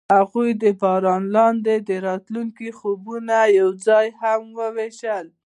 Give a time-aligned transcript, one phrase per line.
[0.17, 5.25] هغوی د باران لاندې د راتلونکي خوبونه یوځای هم وویشل.